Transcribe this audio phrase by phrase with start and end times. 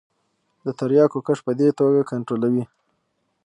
[0.65, 2.63] د تریاکو کښت په دې توګه کنترولوي.